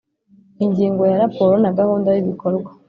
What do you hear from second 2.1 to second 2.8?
y ibikorwa